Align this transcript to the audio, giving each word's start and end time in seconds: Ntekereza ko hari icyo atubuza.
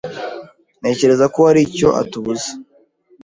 Ntekereza 0.79 1.25
ko 1.33 1.39
hari 1.47 1.59
icyo 1.67 1.89
atubuza. 2.01 2.49